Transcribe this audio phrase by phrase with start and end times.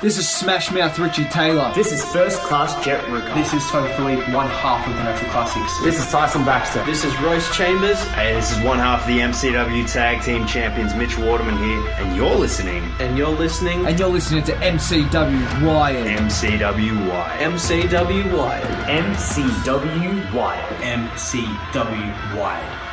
[0.00, 1.72] This is Smash Mouth Richie Taylor.
[1.74, 3.34] This is First Class Jet Ruger.
[3.34, 5.76] This is Toby Philippe, one half of the Natural Classics.
[5.82, 6.84] This is Tyson Baxter.
[6.84, 8.00] This is Royce Chambers.
[8.10, 12.14] Hey, this is one half of the MCW Tag Team Champions, Mitch Waterman here, and
[12.14, 12.88] you're listening.
[13.00, 13.86] And you're listening.
[13.88, 16.06] And you're listening to MCW Wired.
[16.06, 17.52] MCW Wired.
[17.54, 18.66] MCW Wired.
[18.86, 20.76] MCW Wired.
[20.76, 22.87] MCW Wired.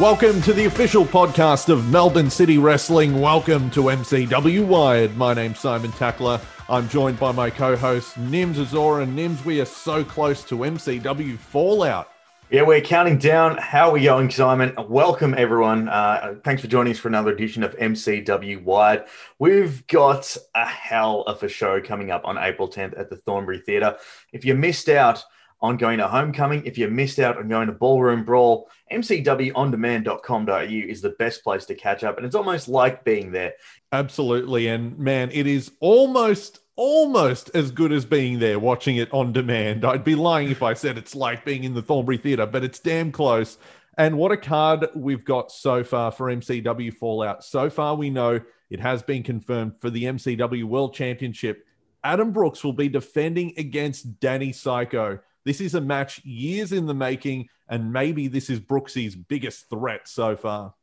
[0.00, 3.18] Welcome to the official podcast of Melbourne City Wrestling.
[3.18, 5.16] Welcome to MCW Wired.
[5.16, 6.38] My name's Simon Tackler.
[6.68, 9.04] I'm joined by my co-host Nims Azora.
[9.04, 12.10] And Nims, we are so close to MCW Fallout.
[12.50, 13.56] Yeah, we're counting down.
[13.56, 14.74] How are we going, Simon?
[14.86, 15.88] Welcome, everyone.
[15.88, 19.06] Uh, thanks for joining us for another edition of MCW Wired.
[19.38, 23.60] We've got a hell of a show coming up on April 10th at the Thornbury
[23.60, 23.96] Theatre.
[24.30, 25.24] If you missed out
[25.60, 31.00] on going to Homecoming, if you missed out on going to Ballroom Brawl, mcwondemand.com.au is
[31.00, 32.16] the best place to catch up.
[32.16, 33.54] And it's almost like being there.
[33.92, 34.68] Absolutely.
[34.68, 39.84] And man, it is almost almost as good as being there watching it on demand.
[39.84, 42.78] I'd be lying if I said it's like being in the Thornbury Theatre, but it's
[42.78, 43.56] damn close.
[43.98, 47.44] And what a card we've got so far for MCW Fallout.
[47.44, 51.64] So far, we know it has been confirmed for the MCW World Championship.
[52.04, 55.18] Adam Brooks will be defending against Danny Psycho.
[55.46, 60.08] This is a match years in the making, and maybe this is Brooksy's biggest threat
[60.08, 60.74] so far.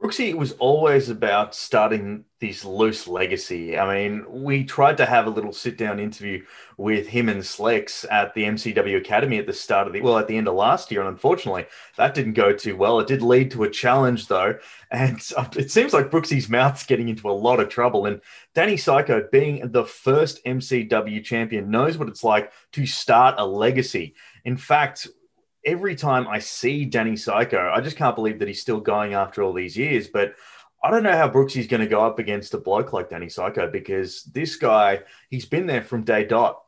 [0.00, 3.78] Brooksy was always about starting this loose legacy.
[3.78, 6.44] I mean, we tried to have a little sit down interview
[6.76, 10.28] with him and Slex at the MCW Academy at the start of the, well, at
[10.28, 11.00] the end of last year.
[11.00, 11.66] And unfortunately,
[11.96, 13.00] that didn't go too well.
[13.00, 14.58] It did lead to a challenge, though.
[14.90, 18.04] And um, it seems like Brooksy's mouth's getting into a lot of trouble.
[18.04, 18.20] And
[18.54, 24.14] Danny Psycho, being the first MCW champion, knows what it's like to start a legacy.
[24.44, 25.08] In fact,
[25.66, 29.42] every time I see Danny Psycho, I just can't believe that he's still going after
[29.42, 30.06] all these years.
[30.06, 30.36] But
[30.82, 33.68] I don't know how Brooksy's going to go up against a bloke like Danny Psycho
[33.68, 36.62] because this guy, he's been there from day dot.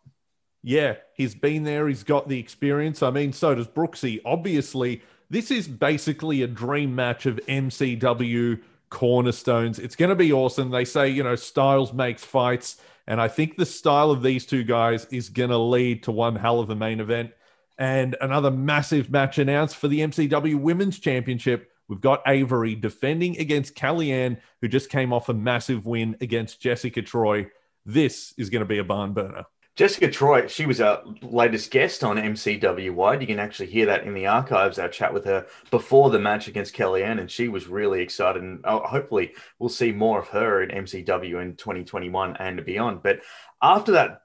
[0.64, 1.86] Yeah, he's been there.
[1.86, 3.02] He's got the experience.
[3.02, 4.20] I mean, so does Brooksy.
[4.24, 8.60] Obviously, this is basically a dream match of MCW
[8.90, 9.78] cornerstones.
[9.78, 10.70] It's going to be awesome.
[10.70, 12.78] They say, you know, styles makes fights.
[13.06, 16.34] And I think the style of these two guys is going to lead to one
[16.34, 17.30] hell of a main event
[17.78, 21.70] and another massive match announced for the MCW Women's Championship.
[21.88, 27.02] We've got Avery defending against Kellyanne, who just came off a massive win against Jessica
[27.02, 27.48] Troy.
[27.86, 29.46] This is going to be a barn burner.
[29.78, 33.20] Jessica Troy, she was our latest guest on MCW Wired.
[33.20, 36.48] You can actually hear that in the archives, our chat with her before the match
[36.48, 38.42] against Kellyanne, and she was really excited.
[38.42, 43.04] And oh, hopefully, we'll see more of her in MCW in 2021 and beyond.
[43.04, 43.20] But
[43.62, 44.22] after that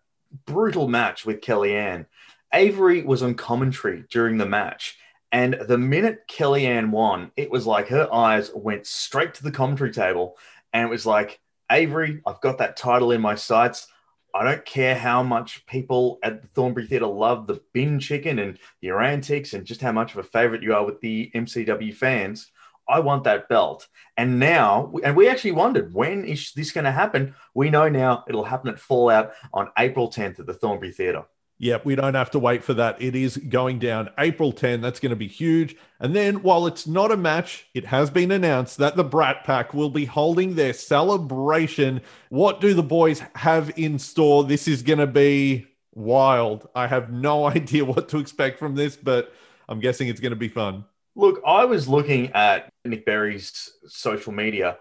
[0.47, 2.07] brutal match with Kellyanne,
[2.53, 4.97] Avery was on commentary during the match.
[5.31, 9.91] And the minute Kellyanne won, it was like her eyes went straight to the commentary
[9.91, 10.37] table.
[10.71, 11.39] And it was like,
[11.71, 13.87] Avery, I've got that title in my sights.
[14.35, 18.59] I don't care how much people at the Thornbury Theatre love the bin chicken and
[18.81, 22.51] your antics and just how much of a favorite you are with the MCW fans.
[22.87, 23.87] I want that belt.
[24.17, 27.33] And now, and we actually wondered when is this going to happen?
[27.55, 31.25] We know now it'll happen at Fallout on April 10th at the Thornbury Theatre.
[31.59, 33.01] Yep, we don't have to wait for that.
[33.01, 34.81] It is going down April 10.
[34.81, 35.75] That's going to be huge.
[35.99, 39.73] And then, while it's not a match, it has been announced that the Brat Pack
[39.73, 42.01] will be holding their celebration.
[42.29, 44.43] What do the boys have in store?
[44.43, 46.67] This is going to be wild.
[46.75, 49.33] I have no idea what to expect from this, but
[49.69, 50.85] I'm guessing it's going to be fun.
[51.15, 54.79] Look, I was looking at Nick Berry's social media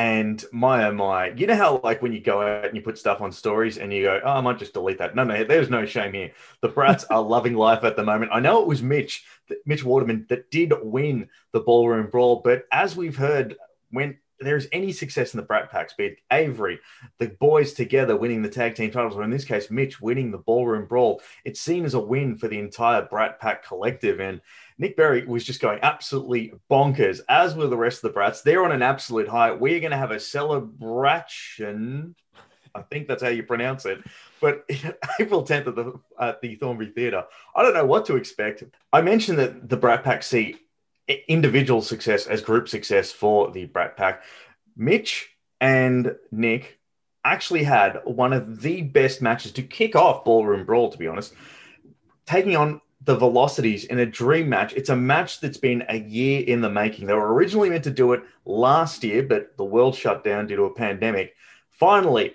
[0.00, 2.96] and my oh my, you know how like when you go out and you put
[2.96, 5.14] stuff on stories and you go, oh, I might just delete that.
[5.14, 6.32] No, no, there's no shame here.
[6.62, 8.30] The brats are loving life at the moment.
[8.32, 9.26] I know it was Mitch,
[9.66, 13.56] Mitch Waterman, that did win the ballroom brawl, but as we've heard,
[13.90, 16.78] when there's any success in the Brat Packs, be it Avery,
[17.18, 20.38] the boys together winning the tag team titles, or in this case, Mitch winning the
[20.38, 24.18] ballroom brawl, it's seen as a win for the entire Brat Pack collective.
[24.18, 24.40] And
[24.80, 28.40] Nick Berry was just going absolutely bonkers, as were the rest of the Brats.
[28.40, 29.50] They're on an absolute high.
[29.52, 32.16] We're going to have a celebration.
[32.74, 34.02] I think that's how you pronounce it.
[34.40, 34.64] But
[35.20, 38.64] April 10th at the, at the Thornbury Theatre, I don't know what to expect.
[38.90, 40.56] I mentioned that the Brat Pack see
[41.28, 44.22] individual success as group success for the Brat Pack.
[44.78, 45.28] Mitch
[45.60, 46.78] and Nick
[47.22, 51.34] actually had one of the best matches to kick off Ballroom Brawl, to be honest,
[52.24, 54.74] taking on the Velocities in a dream match.
[54.74, 57.06] It's a match that's been a year in the making.
[57.06, 60.56] They were originally meant to do it last year, but the world shut down due
[60.56, 61.34] to a pandemic.
[61.70, 62.34] Finally,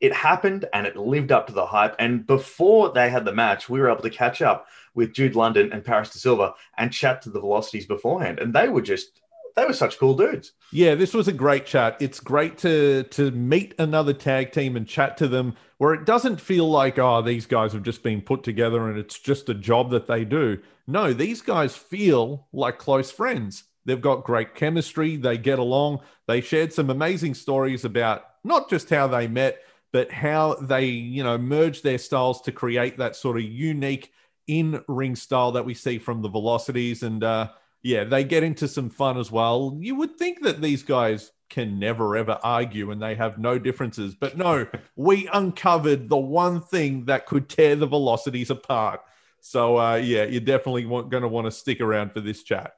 [0.00, 1.96] it happened and it lived up to the hype.
[1.98, 5.72] And before they had the match, we were able to catch up with Jude London
[5.72, 8.38] and Paris De Silva and chat to the Velocities beforehand.
[8.38, 9.20] And they were just
[9.60, 10.52] they were such cool dudes.
[10.72, 11.96] Yeah, this was a great chat.
[12.00, 16.40] It's great to to meet another tag team and chat to them where it doesn't
[16.40, 19.90] feel like oh these guys have just been put together and it's just a job
[19.90, 20.58] that they do.
[20.86, 23.64] No, these guys feel like close friends.
[23.84, 26.00] They've got great chemistry, they get along.
[26.26, 29.58] They shared some amazing stories about not just how they met,
[29.92, 34.12] but how they, you know, merged their styles to create that sort of unique
[34.46, 37.48] in ring style that we see from the velocities and uh
[37.82, 39.76] yeah, they get into some fun as well.
[39.80, 44.14] You would think that these guys can never ever argue and they have no differences.
[44.14, 44.66] But no,
[44.96, 49.00] we uncovered the one thing that could tear the velocities apart.
[49.40, 52.74] So, uh, yeah, you're definitely going to want to stick around for this chat.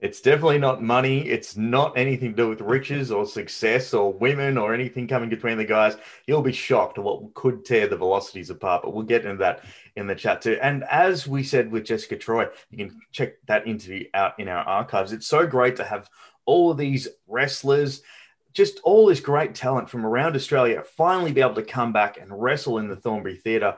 [0.00, 1.26] It's definitely not money.
[1.26, 5.56] It's not anything to do with riches or success or women or anything coming between
[5.56, 5.96] the guys.
[6.26, 9.64] You'll be shocked at what could tear the velocities apart, but we'll get into that
[9.96, 10.58] in the chat too.
[10.60, 14.64] And as we said with Jessica Troy, you can check that interview out in our
[14.64, 15.12] archives.
[15.12, 16.08] It's so great to have
[16.46, 18.02] all of these wrestlers,
[18.52, 22.42] just all this great talent from around Australia finally be able to come back and
[22.42, 23.76] wrestle in the Thornbury Theatre.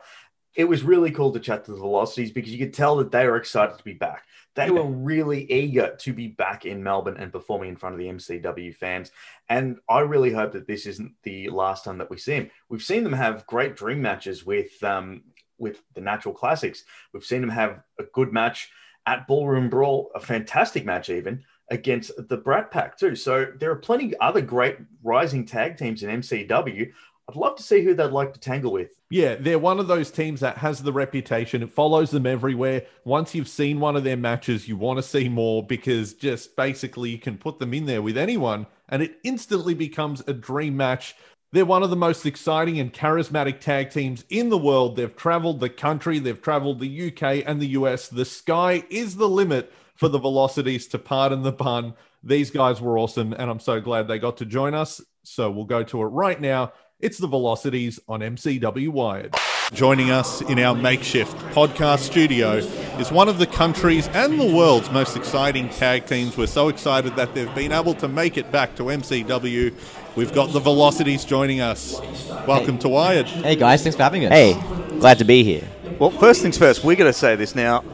[0.54, 3.26] It was really cool to chat to the Velocities because you could tell that they
[3.26, 4.24] were excited to be back.
[4.54, 8.06] They were really eager to be back in Melbourne and performing in front of the
[8.06, 9.10] MCW fans.
[9.50, 12.50] And I really hope that this isn't the last time that we see them.
[12.70, 15.24] We've seen them have great dream matches with um,
[15.58, 16.84] with the Natural Classics.
[17.12, 18.70] We've seen them have a good match
[19.06, 23.16] at Ballroom Brawl, a fantastic match even against the Brat Pack too.
[23.16, 26.92] So there are plenty other great rising tag teams in MCW.
[27.28, 28.92] I'd love to see who they'd like to tangle with.
[29.10, 31.60] Yeah, they're one of those teams that has the reputation.
[31.60, 32.82] It follows them everywhere.
[33.04, 37.10] Once you've seen one of their matches, you want to see more because just basically
[37.10, 41.16] you can put them in there with anyone and it instantly becomes a dream match.
[41.52, 44.96] They're one of the most exciting and charismatic tag teams in the world.
[44.96, 48.08] They've traveled the country, they've traveled the UK and the US.
[48.08, 51.94] The sky is the limit for the velocities, to pardon the pun.
[52.22, 55.00] These guys were awesome, and I'm so glad they got to join us.
[55.22, 56.72] So we'll go to it right now.
[56.98, 59.34] It's the Velocities on MCW Wired.
[59.72, 62.52] Joining us in our makeshift podcast studio
[62.98, 66.36] is one of the country's and the world's most exciting tag teams.
[66.36, 69.74] We're so excited that they've been able to make it back to MCW.
[70.16, 72.00] We've got the Velocities joining us.
[72.46, 73.26] Welcome to Wired.
[73.26, 74.32] Hey guys, thanks for having us.
[74.32, 74.54] Hey,
[74.98, 75.68] glad to be here.
[75.98, 77.84] Well, first things first, we're going to say this now.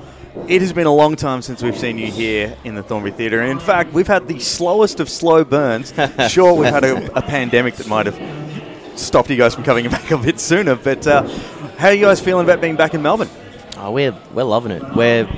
[0.47, 3.41] It has been a long time since we've seen you here in the Thornbury Theatre.
[3.41, 5.93] And in fact, we've had the slowest of slow burns.
[6.29, 10.13] Sure, we've had a, a pandemic that might have stopped you guys from coming back
[10.13, 10.77] a bit sooner.
[10.77, 11.23] But uh,
[11.77, 13.31] how are you guys feeling about being back in Melbourne?
[13.79, 14.83] Oh, we're we're loving it.
[14.95, 15.29] We're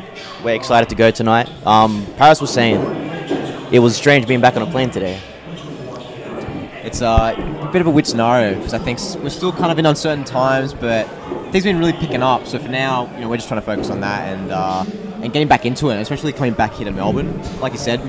[0.45, 1.49] we're excited to go tonight.
[1.67, 2.79] Um, Paris was saying
[3.73, 5.19] it was strange being back on a plane today.
[6.85, 9.79] It's uh, a bit of a weird scenario because I think we're still kind of
[9.79, 11.07] in uncertain times, but
[11.51, 12.47] things have been really picking up.
[12.47, 14.85] So for now, you know, we're just trying to focus on that and uh,
[15.23, 17.41] and getting back into it, especially coming back here to Melbourne.
[17.61, 18.01] Like you said,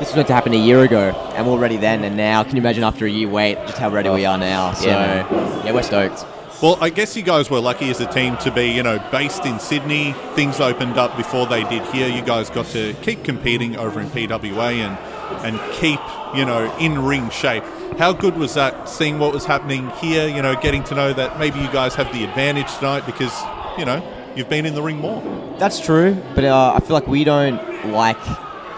[0.00, 2.02] this was meant to happen a year ago, and we're already then.
[2.02, 4.72] And now, can you imagine after a year wait, just how ready we are now?
[4.72, 6.26] So Yeah, yeah, we're stoked.
[6.60, 9.44] Well, I guess you guys were lucky as a team to be, you know, based
[9.44, 10.14] in Sydney.
[10.34, 12.08] Things opened up before they did here.
[12.08, 14.96] You guys got to keep competing over in PWA and
[15.42, 16.00] and keep,
[16.34, 17.64] you know, in ring shape.
[17.98, 21.38] How good was that seeing what was happening here, you know, getting to know that
[21.38, 23.32] maybe you guys have the advantage tonight because,
[23.78, 24.02] you know,
[24.34, 25.22] you've been in the ring more.
[25.58, 28.18] That's true, but uh, I feel like we don't like,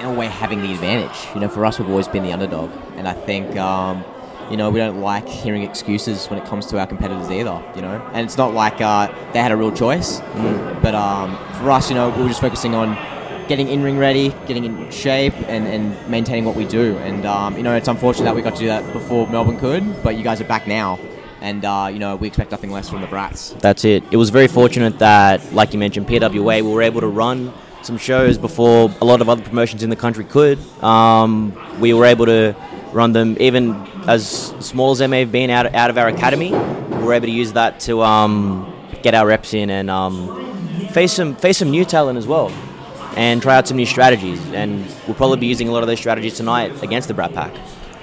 [0.01, 1.17] in a way, having the advantage.
[1.35, 4.05] You know, for us, we've always been the underdog, and I think, um,
[4.51, 7.65] you know, we don't like hearing excuses when it comes to our competitors either.
[7.75, 10.21] You know, and it's not like uh, they had a real choice,
[10.83, 12.95] but um, for us, you know, we were just focusing on
[13.49, 16.97] getting in ring ready, getting in shape, and, and maintaining what we do.
[16.99, 20.03] And um, you know, it's unfortunate that we got to do that before Melbourne could,
[20.03, 20.99] but you guys are back now.
[21.41, 23.59] And uh, you know we expect nothing less from the Brats.
[23.61, 24.03] That's it.
[24.11, 27.99] It was very fortunate that, like you mentioned, PWA, we were able to run some
[27.99, 30.59] shows before a lot of other promotions in the country could.
[30.83, 32.57] Um, we were able to
[32.93, 33.75] run them even
[34.09, 36.51] as small as they may have been out, out of our academy.
[36.51, 38.73] We were able to use that to um,
[39.03, 42.51] get our reps in and um, face some face some new talent as well,
[43.17, 44.41] and try out some new strategies.
[44.53, 47.55] And we'll probably be using a lot of those strategies tonight against the Brat Pack.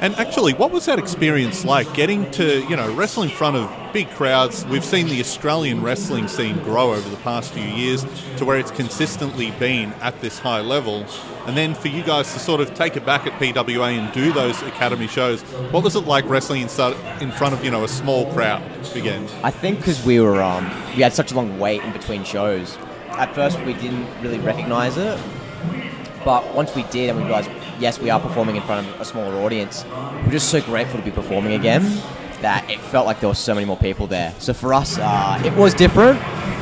[0.03, 3.71] And actually, what was that experience like getting to, you know, wrestle in front of
[3.93, 4.65] big crowds?
[4.65, 8.05] We've seen the Australian wrestling scene grow over the past few years
[8.35, 11.05] to where it's consistently been at this high level.
[11.45, 14.33] And then for you guys to sort of take it back at PWA and do
[14.33, 15.41] those academy shows,
[15.71, 18.61] what was it like wrestling in, front of, you know, a small crowd
[18.95, 19.25] again?
[19.41, 22.77] I think because we were um, we had such a long wait in between shows.
[23.17, 25.19] At first, we didn't really recognize it,
[26.25, 29.05] but once we did, and we realized, yes, we are performing in front of a
[29.05, 29.85] smaller audience.
[30.25, 31.83] We're just so grateful to be performing again
[32.41, 34.33] that it felt like there were so many more people there.
[34.39, 36.19] So for us, uh, it was different,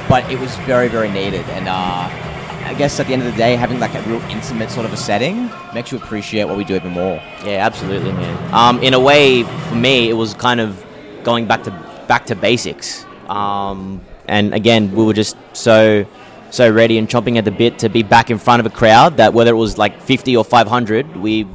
[0.09, 2.09] but it was very, very needed, and uh,
[2.65, 4.93] I guess at the end of the day, having like a real intimate sort of
[4.93, 7.15] a setting makes you appreciate what we do even more.
[7.45, 8.53] Yeah, absolutely, man.
[8.53, 10.85] Um, in a way, for me, it was kind of
[11.23, 11.71] going back to
[12.07, 13.05] back to basics.
[13.29, 16.05] Um, and again, we were just so
[16.51, 19.17] so ready and chomping at the bit to be back in front of a crowd
[19.17, 21.47] that whether it was like 50 or 500, we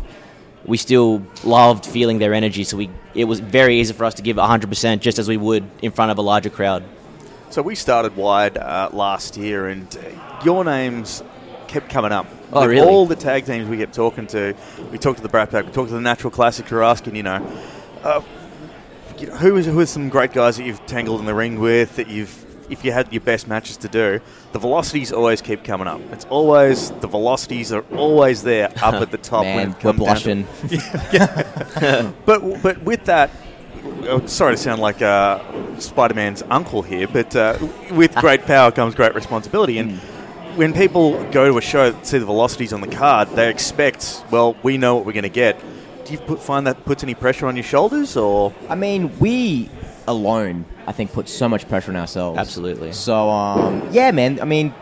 [0.65, 2.65] we still loved feeling their energy.
[2.65, 5.65] So we it was very easy for us to give 100% just as we would
[5.81, 6.83] in front of a larger crowd.
[7.51, 11.23] So we started Wired uh, last year, and uh, your names
[11.69, 12.27] kept coming up.
[12.53, 12.89] Oh, With really?
[12.89, 14.55] All the tag teams we kept talking to,
[14.91, 16.71] we talked to the Brat Pack, we talked to the Natural Classics.
[16.71, 17.47] We were asking, you know,
[18.03, 18.23] uh,
[19.19, 21.61] you know, who is who are some great guys that you've tangled in the ring
[21.61, 22.46] with that you've.
[22.69, 24.21] If you had your best matches to do,
[24.53, 26.01] the velocities always keep coming up.
[26.13, 29.45] It's always the velocities are always there up at the top.
[29.45, 32.13] when Man, it we're comes down to- blushing.
[32.27, 33.31] but but with that,
[34.05, 35.41] oh, sorry to sound like uh,
[35.79, 37.59] Spider-Man's uncle here, but uh,
[37.93, 39.79] with great power comes great responsibility.
[39.79, 39.99] And
[40.57, 44.57] when people go to a show see the velocities on the card, they expect, well,
[44.63, 45.61] we know what we're going to get.
[46.05, 49.69] Do you put, find that puts any pressure on your shoulders, or I mean, we
[50.07, 52.39] alone, I think, puts so much pressure on ourselves.
[52.39, 52.93] Absolutely.
[52.93, 54.41] So, um, yeah, man.
[54.41, 54.75] I mean,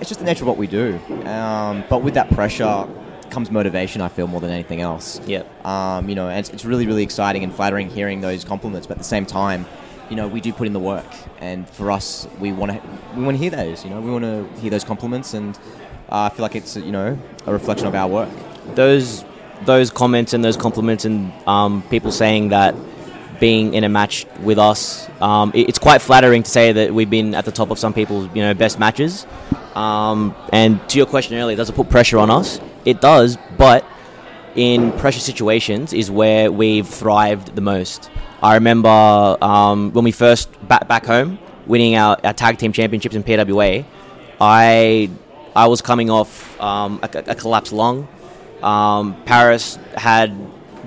[0.00, 0.98] it's just the nature of what we do.
[1.24, 2.88] Um, but with that pressure
[3.30, 4.00] comes motivation.
[4.00, 5.20] I feel more than anything else.
[5.26, 5.66] Yep.
[5.66, 8.86] Um, you know, and it's, it's really, really exciting and flattering hearing those compliments.
[8.86, 9.66] But at the same time,
[10.08, 11.06] you know, we do put in the work,
[11.40, 12.82] and for us, we want to
[13.16, 13.84] we want to hear those.
[13.84, 15.56] You know, we want to hear those compliments, and
[16.08, 18.28] uh, I feel like it's you know a reflection of our work.
[18.74, 19.24] those
[19.66, 22.74] those comments and those compliments and um, people saying that
[23.40, 27.10] being in a match with us, um, it- it's quite flattering to say that we've
[27.10, 29.26] been at the top of some people's you know best matches.
[29.74, 32.60] Um, and to your question earlier, does it put pressure on us?
[32.84, 33.84] It does, but
[34.56, 38.10] in pressure situations is where we've thrived the most.
[38.42, 38.88] I remember
[39.42, 43.84] um, when we first back back home winning our, our tag team championships in PWA.
[44.40, 45.10] I
[45.54, 48.08] I was coming off um, a, a collapsed lung.
[48.62, 50.36] Um, Paris had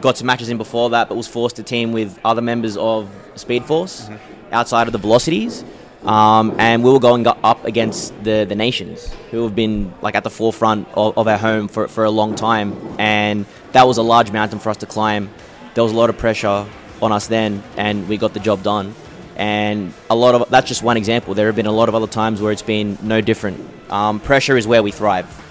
[0.03, 3.09] got some matches in before that, but was forced to team with other members of
[3.35, 4.09] Speed Force
[4.51, 5.63] outside of the Velocities.
[6.03, 10.25] Um, and we were going up against the, the nations who have been like at
[10.25, 12.75] the forefront of, of our home for, for a long time.
[12.99, 15.29] And that was a large mountain for us to climb.
[15.73, 16.67] There was a lot of pressure
[17.01, 18.93] on us then, and we got the job done.
[19.37, 21.33] And a lot of that's just one example.
[21.33, 23.57] There have been a lot of other times where it's been no different.
[23.89, 25.42] Um, pressure is where we thrive.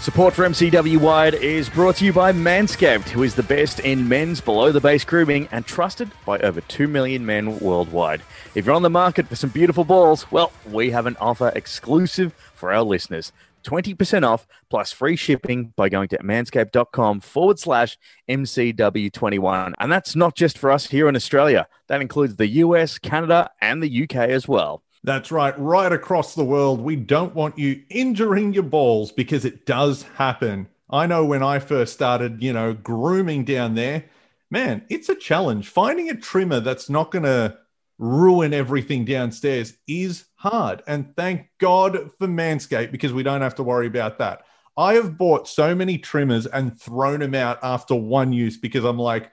[0.00, 4.06] Support for MCW Wired is brought to you by Manscaped, who is the best in
[4.06, 8.22] men's below the base grooming and trusted by over 2 million men worldwide.
[8.54, 12.32] If you're on the market for some beautiful balls, well, we have an offer exclusive
[12.54, 13.32] for our listeners.
[13.64, 17.98] 20% off plus free shipping by going to manscaped.com forward slash
[18.28, 19.72] MCW21.
[19.78, 23.82] And that's not just for us here in Australia, that includes the US, Canada, and
[23.82, 24.82] the UK as well.
[25.06, 25.56] That's right.
[25.56, 30.66] Right across the world, we don't want you injuring your balls because it does happen.
[30.90, 34.06] I know when I first started, you know, grooming down there,
[34.50, 35.68] man, it's a challenge.
[35.68, 37.56] Finding a trimmer that's not going to
[37.98, 40.82] ruin everything downstairs is hard.
[40.88, 44.42] And thank God for Manscaped because we don't have to worry about that.
[44.76, 48.98] I have bought so many trimmers and thrown them out after one use because I'm
[48.98, 49.30] like,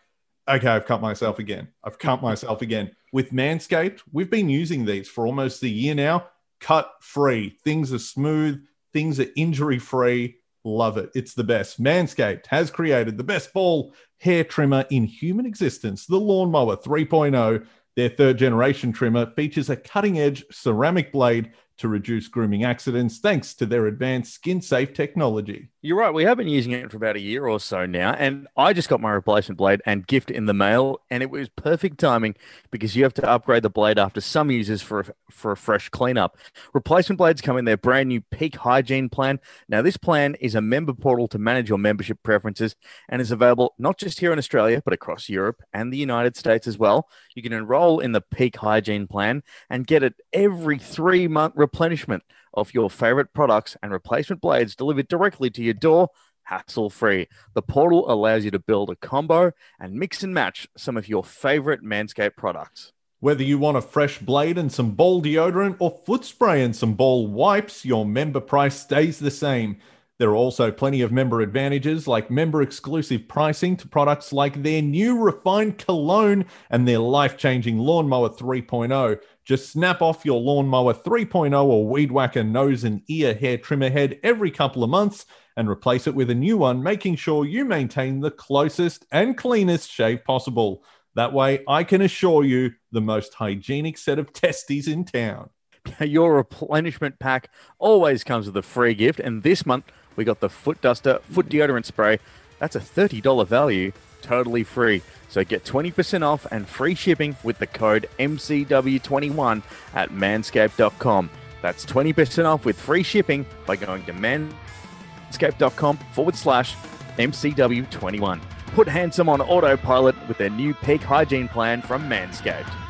[0.47, 1.69] okay, I've cut myself again.
[1.83, 2.95] I've cut myself again.
[3.13, 6.29] With Manscaped, we've been using these for almost a year now.
[6.59, 7.55] Cut free.
[7.63, 10.37] Things are smooth, things are injury free.
[10.63, 11.11] Love it.
[11.13, 11.79] It's the best.
[11.79, 17.67] Manscaped has created the best ball hair trimmer in human existence, the Lawnmower 3.0.
[17.95, 23.53] Their third generation trimmer features a cutting edge ceramic blade to reduce grooming accidents thanks
[23.55, 25.69] to their advanced skin safe technology.
[25.81, 26.13] You're right.
[26.13, 28.87] We have been using it for about a year or so now, and I just
[28.87, 32.35] got my replacement blade and gift in the mail, and it was perfect timing
[32.71, 35.89] because you have to upgrade the blade after some users for a, for a fresh
[35.89, 36.37] cleanup.
[36.73, 39.41] Replacement blades come in their brand new Peak Hygiene plan.
[39.67, 42.77] Now, this plan is a member portal to manage your membership preferences
[43.09, 46.65] and is available not just here in Australia but across Europe and the United States
[46.65, 47.09] as well.
[47.35, 52.23] You can enroll in the Peak Hygiene plan and get it every three month replenishment
[52.53, 56.09] of your favorite products and replacement blades delivered directly to your door,
[56.43, 57.27] hassle free.
[57.53, 61.23] The portal allows you to build a combo and mix and match some of your
[61.23, 62.91] favorite Manscaped products.
[63.21, 66.95] Whether you want a fresh blade and some ball deodorant or foot spray and some
[66.95, 69.77] ball wipes, your member price stays the same.
[70.23, 74.81] There are also plenty of member advantages like member exclusive pricing to products like their
[74.81, 79.19] new refined cologne and their life changing lawnmower 3.0.
[79.43, 84.17] Just snap off your lawnmower 3.0 or weed whacker nose and ear hair trimmer head
[84.23, 85.25] every couple of months
[85.57, 89.91] and replace it with a new one, making sure you maintain the closest and cleanest
[89.91, 90.85] shave possible.
[91.15, 95.49] That way, I can assure you the most hygienic set of testes in town.
[95.99, 100.49] Your replenishment pack always comes with a free gift, and this month we got the
[100.49, 102.19] Foot Duster Foot Deodorant Spray.
[102.59, 103.91] That's a $30 value,
[104.21, 105.01] totally free.
[105.29, 111.29] So get 20% off and free shipping with the code MCW21 at manscaped.com.
[111.61, 116.75] That's 20% off with free shipping by going to manscaped.com forward slash
[117.17, 118.41] MCW21.
[118.73, 122.82] Put handsome on autopilot with their new peak hygiene plan from Manscaped.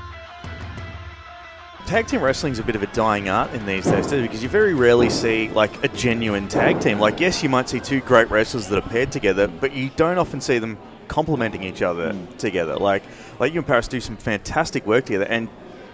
[1.85, 4.41] Tag team wrestling is a bit of a dying art in these days too, because
[4.41, 6.97] you very rarely see like a genuine tag team.
[6.97, 10.17] Like, yes, you might see two great wrestlers that are paired together, but you don't
[10.17, 12.37] often see them complementing each other hmm.
[12.37, 12.77] together.
[12.77, 13.03] Like,
[13.39, 15.49] like you and Paris do some fantastic work together, and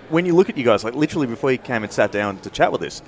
[0.09, 2.49] when you look at you guys, like literally before you came and sat down to
[2.49, 3.01] chat with us,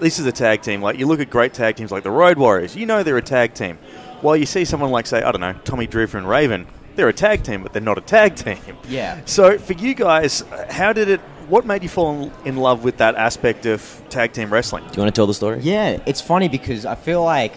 [0.00, 0.82] this is a tag team.
[0.82, 3.22] Like, you look at great tag teams like the Road Warriors, you know they're a
[3.22, 3.78] tag team.
[4.20, 7.12] While you see someone like, say, I don't know, Tommy Dreamer and Raven, they're a
[7.12, 8.58] tag team, but they're not a tag team.
[8.88, 9.20] Yeah.
[9.24, 11.20] So for you guys, how did it?
[11.48, 14.84] What made you fall in love with that aspect of tag team wrestling?
[14.84, 15.60] Do you want to tell the story?
[15.60, 17.54] Yeah, it's funny because I feel like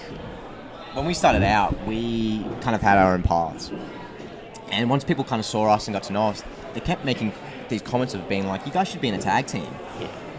[0.93, 3.71] when we started out, we kind of had our own paths.
[4.71, 7.31] And once people kind of saw us and got to know us, they kept making
[7.69, 9.67] these comments of being like, you guys should be in a tag team.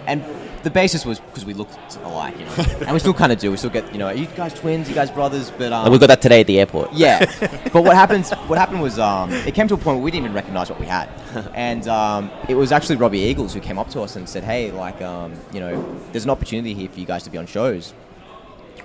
[0.07, 0.23] And
[0.63, 2.55] the basis was because we looked alike, you know.
[2.81, 3.51] and we still kind of do.
[3.51, 4.89] We still get, you know, are you guys twins?
[4.89, 5.51] You guys brothers?
[5.51, 6.93] But um, we got that today at the airport.
[6.93, 7.25] yeah,
[7.73, 8.31] but what happens?
[8.33, 10.81] What happened was um, it came to a point where we didn't even recognize what
[10.81, 11.09] we had,
[11.55, 14.71] and um, it was actually Robbie Eagles who came up to us and said, "Hey,
[14.71, 17.95] like, um, you know, there's an opportunity here for you guys to be on shows.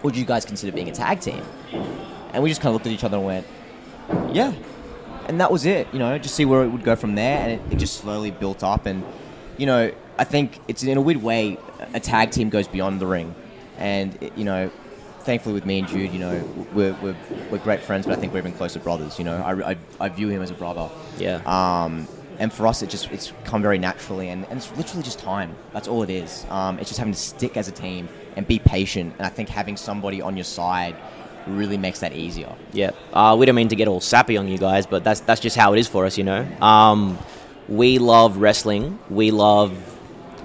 [0.04, 1.44] Would you guys consider being a tag team?"
[2.34, 3.48] And we just kind of looked at each other and went,
[4.32, 4.54] "Yeah,"
[5.28, 5.88] and that was it.
[5.94, 8.32] You know, just see where it would go from there, and it, it just slowly
[8.32, 8.86] built up.
[8.86, 9.04] And
[9.58, 11.58] you know, I think it's in a weird way,
[11.94, 13.34] a tag team goes beyond the ring,
[13.78, 14.72] and you know,
[15.22, 16.44] thankfully with me and Jude, you know,
[16.74, 17.16] we're, we're,
[17.50, 19.18] we're great friends, but I think we're even closer brothers.
[19.18, 20.90] You know, I, I, I view him as a brother.
[21.18, 21.42] Yeah.
[21.46, 22.08] Um,
[22.40, 25.56] and for us, it just it's come very naturally, and, and it's literally just time.
[25.72, 26.46] That's all it is.
[26.50, 29.14] Um, it's just having to stick as a team and be patient.
[29.18, 30.96] And I think having somebody on your side
[31.46, 32.54] really makes that easier.
[32.72, 35.42] Yeah, uh, we don't mean to get all sappy on you guys, but that's that's
[35.42, 36.44] just how it is for us, you know.
[36.60, 37.18] Um,
[37.70, 39.00] we love wrestling.
[39.10, 39.72] We love.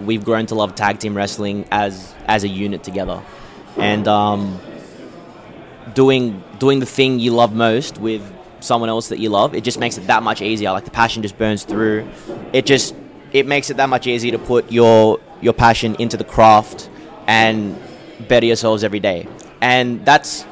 [0.01, 3.23] We've grown to love tag team wrestling as as a unit together,
[3.77, 4.61] and um,
[5.95, 8.23] doing doing the thing you love most with
[8.61, 9.55] someone else that you love.
[9.55, 10.73] It just makes it that much easier.
[10.73, 12.09] Like the passion just burns through.
[12.53, 12.95] It just
[13.33, 16.91] it makes it that much easier to put your your passion into the craft
[17.27, 17.79] and
[18.29, 19.29] better yourselves every day.
[19.61, 20.45] And that's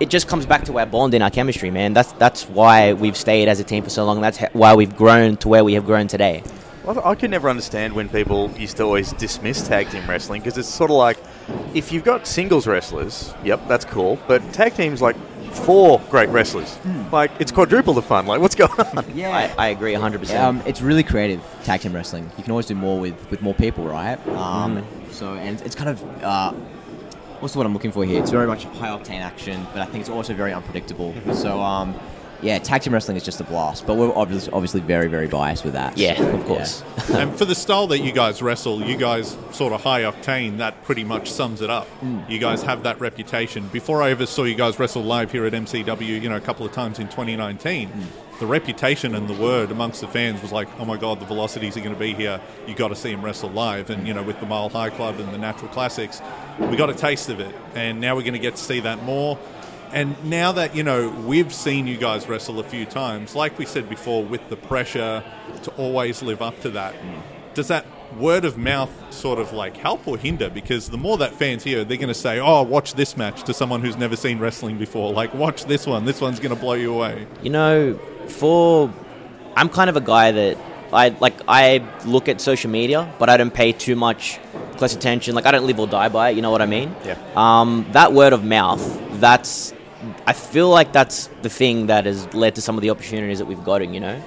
[0.00, 1.92] it just comes back to our bond and our chemistry, man.
[1.92, 4.20] That's that's why we've stayed as a team for so long.
[4.20, 6.42] That's why we've grown to where we have grown today.
[6.84, 10.58] Well, I could never understand when people used to always dismiss tag team wrestling because
[10.58, 11.18] it's sort of like
[11.72, 15.16] if you've got singles wrestlers, yep, that's cool, but tag teams like
[15.52, 16.78] four great wrestlers,
[17.10, 18.26] like it's quadruple the fun.
[18.26, 19.04] Like, what's going on?
[19.14, 20.38] Yeah, I, I agree 100%.
[20.38, 22.30] Um, it's really creative tag team wrestling.
[22.36, 24.18] You can always do more with, with more people, right?
[24.28, 26.52] Um, So and it's kind of uh,
[27.40, 28.20] what's the word I'm looking for here?
[28.20, 31.14] It's very much high octane action, but I think it's also very unpredictable.
[31.34, 31.94] So um,
[32.44, 33.86] yeah, tag team wrestling is just a blast.
[33.86, 35.96] But we're obviously obviously very very biased with that.
[35.96, 36.84] Yeah, of course.
[37.12, 40.84] and for the style that you guys wrestle, you guys sort of high octane, that
[40.84, 41.86] pretty much sums it up.
[41.86, 42.20] Hmm.
[42.28, 43.66] You guys have that reputation.
[43.68, 46.66] Before I ever saw you guys wrestle live here at MCW, you know, a couple
[46.66, 48.38] of times in 2019, hmm.
[48.40, 51.78] the reputation and the word amongst the fans was like, oh my God, the velocities
[51.78, 52.42] are going to be here.
[52.66, 53.88] You got to see him wrestle live.
[53.88, 56.20] And, you know, with the Mile High Club and the Natural Classics,
[56.58, 57.54] we got a taste of it.
[57.74, 59.38] And now we're going to get to see that more.
[59.94, 63.64] And now that, you know, we've seen you guys wrestle a few times, like we
[63.64, 65.22] said before, with the pressure
[65.62, 66.96] to always live up to that,
[67.54, 67.86] does that
[68.18, 70.50] word of mouth sort of like help or hinder?
[70.50, 73.54] Because the more that fans hear, they're going to say, oh, watch this match to
[73.54, 75.12] someone who's never seen wrestling before.
[75.12, 76.04] Like, watch this one.
[76.04, 77.28] This one's going to blow you away.
[77.42, 78.92] You know, for
[79.54, 80.58] I'm kind of a guy that
[80.92, 81.34] I like.
[81.46, 84.40] I look at social media, but I don't pay too much
[84.76, 85.36] close attention.
[85.36, 86.36] Like I don't live or die by it.
[86.36, 86.94] You know what I mean?
[87.04, 87.16] Yeah.
[87.36, 88.82] Um, that word of mouth.
[89.20, 89.72] That's.
[90.26, 93.46] I feel like that's the thing that has led to some of the opportunities that
[93.46, 93.94] we've gotten.
[93.94, 94.22] You know.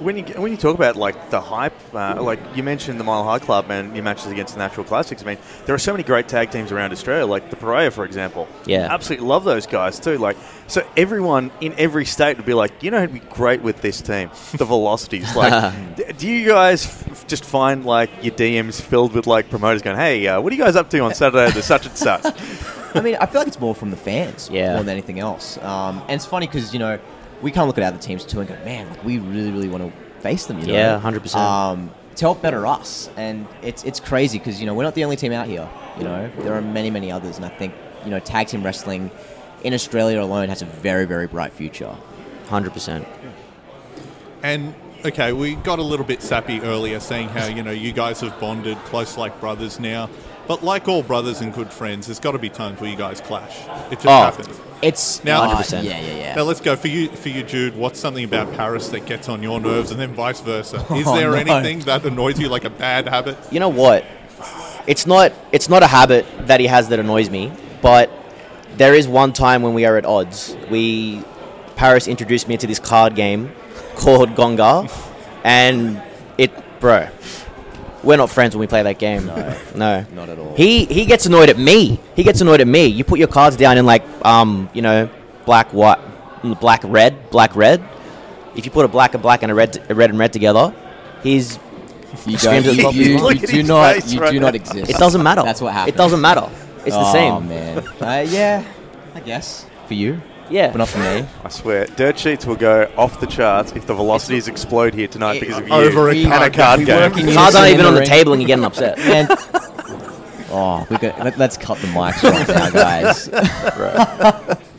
[0.00, 3.22] When you when you talk about like the hype, uh, like you mentioned the Mile
[3.22, 5.22] High Club and your matches against the Natural Classics.
[5.22, 8.04] I mean, there are so many great tag teams around Australia, like the Pariah, for
[8.04, 8.48] example.
[8.66, 8.88] Yeah.
[8.90, 10.18] absolutely love those guys too.
[10.18, 13.80] Like, so everyone in every state would be like, you know, who'd be great with
[13.80, 15.32] this team, the Velocities.
[15.36, 19.96] Like, do you guys f- just find like your DMs filled with like promoters going,
[19.98, 22.24] hey, uh, what are you guys up to on Saturday, the such and such?
[22.94, 24.74] I mean, I feel like it's more from the fans Yeah.
[24.74, 25.58] more than anything else.
[25.58, 26.98] Um, and it's funny because you know
[27.42, 29.68] we kind of look at other teams too and go, man, like we really, really
[29.68, 30.58] want to face them.
[30.60, 30.72] You know?
[30.74, 31.34] Yeah, 100%.
[31.36, 35.04] Um, to help better us, and it's it's crazy because you know we're not the
[35.04, 35.68] only team out here.
[35.96, 37.72] You know, there are many, many others, and I think
[38.04, 39.10] you know tag team wrestling
[39.62, 41.94] in Australia alone has a very, very bright future.
[42.48, 43.06] Hundred percent.
[44.42, 44.74] And
[45.04, 48.38] okay, we got a little bit sappy earlier saying how, you know, you guys have
[48.40, 50.08] bonded close like brothers now.
[50.46, 53.20] But like all brothers and good friends, there's got to be times where you guys
[53.20, 53.56] clash.
[53.92, 54.60] It just Oh, happens.
[54.82, 55.46] it's now.
[55.54, 55.78] 100%.
[55.78, 56.34] Uh, yeah, yeah, yeah.
[56.34, 57.76] Now let's go for you, for you, Jude.
[57.76, 60.76] What's something about Paris that gets on your nerves, and then vice versa?
[60.94, 61.36] Is Oh, there no.
[61.36, 63.36] anything that annoys you, like a bad habit?
[63.52, 64.04] You know what?
[64.86, 68.10] It's not it's not a habit that he has that annoys me, but
[68.76, 70.56] there is one time when we are at odds.
[70.70, 71.22] We
[71.76, 73.52] Paris introduced me to this card game
[73.94, 74.88] called Gonga,
[75.44, 76.02] and
[76.38, 76.50] it,
[76.80, 77.08] bro.
[78.02, 79.26] We're not friends when we play that game.
[79.26, 80.54] No, no, not at all.
[80.56, 82.00] He he gets annoyed at me.
[82.16, 82.86] He gets annoyed at me.
[82.86, 85.08] You put your cards down in like um you know
[85.44, 85.98] black white,
[86.60, 87.82] black red, black red.
[88.56, 90.74] If you put a black and black and a red a red and red together,
[91.22, 91.58] he's
[92.26, 94.90] You don't- the you- you do not- you do not exist.
[94.90, 95.42] It doesn't matter.
[95.42, 95.94] That's what happens.
[95.94, 96.48] It doesn't matter.
[96.86, 97.48] It's the oh, same.
[97.48, 97.78] man.
[98.00, 98.64] Uh, yeah,
[99.14, 100.20] I guess for you.
[100.50, 101.24] Yeah, but not for me.
[101.44, 105.40] I swear, dirt sheets will go off the charts if the velocities explode here tonight
[105.40, 106.96] because of you Over a and card a card game.
[106.96, 108.98] work in Cards unison aren't in even on the table and you're getting upset.
[108.98, 109.28] Man.
[110.52, 113.28] Oh, we got, let, us cut the mics right now, guys.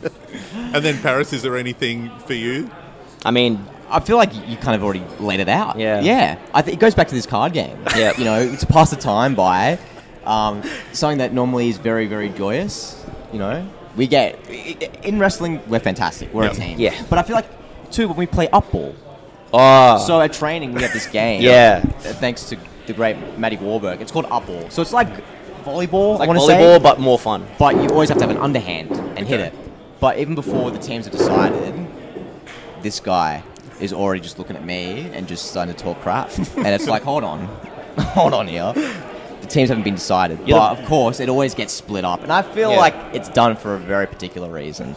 [0.74, 2.70] And then Paris, is there anything for you?
[3.26, 5.78] I mean, I feel like you kind of already laid it out.
[5.78, 6.00] Yeah.
[6.00, 6.38] Yeah.
[6.54, 7.78] I think it goes back to this card game.
[7.96, 8.16] Yeah.
[8.16, 9.78] You know, to pass the time by,
[10.24, 13.04] um, something that normally is very, very joyous.
[13.34, 14.38] You know, we get
[15.04, 16.32] in wrestling, we're fantastic.
[16.32, 16.78] We're a team.
[16.78, 17.00] Yeah.
[17.10, 18.94] But I feel like too when we play up ball.
[19.52, 21.42] Oh, So at training, we have this game.
[21.42, 21.82] Yeah.
[21.84, 24.00] uh, Thanks to the great Matty Warburg.
[24.00, 24.68] It's called up ball.
[24.70, 25.08] So it's like
[25.64, 26.18] volleyball.
[26.18, 27.46] like I volleyball, say, but more fun.
[27.58, 29.52] but you always have to have an underhand and hit it.
[30.00, 31.86] But even before the teams have decided,
[32.82, 33.42] this guy
[33.78, 36.30] is already just looking at me and just starting to talk crap.
[36.56, 37.44] and it's like, hold on,
[37.98, 38.72] hold on here.
[39.52, 40.38] The teams haven't been decided.
[40.46, 42.22] You're but the- of course, it always gets split up.
[42.22, 42.78] And I feel Yeah.
[42.78, 44.96] like it's done for a very particular reason.